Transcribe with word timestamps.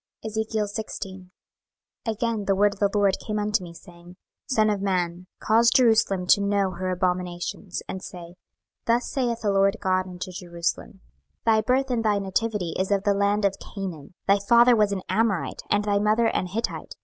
26:016:001 0.25 1.29
Again 2.11 2.45
the 2.45 2.55
word 2.55 2.73
of 2.73 2.79
the 2.79 2.89
LORD 2.97 3.19
came 3.19 3.37
unto 3.37 3.63
me, 3.63 3.71
saying, 3.71 4.15
26:016:002 4.49 4.55
Son 4.55 4.69
of 4.71 4.81
man, 4.81 5.27
cause 5.39 5.69
Jerusalem 5.69 6.25
to 6.25 6.41
know 6.41 6.71
her 6.71 6.89
abominations, 6.89 7.83
26:016:003 7.85 7.85
And 7.89 8.01
say, 8.01 8.35
Thus 8.87 9.05
saith 9.11 9.41
the 9.41 9.51
Lord 9.51 9.77
GOD 9.79 10.07
unto 10.07 10.31
Jerusalem; 10.31 11.01
Thy 11.45 11.61
birth 11.61 11.91
and 11.91 12.03
thy 12.03 12.17
nativity 12.17 12.73
is 12.79 12.89
of 12.89 13.03
the 13.03 13.13
land 13.13 13.45
of 13.45 13.59
Canaan; 13.59 14.15
thy 14.25 14.39
father 14.39 14.75
was 14.75 14.91
an 14.91 15.03
Amorite, 15.07 15.61
and 15.69 15.83
thy 15.83 15.99
mother 15.99 16.25
an 16.29 16.47
Hittite. 16.47 16.95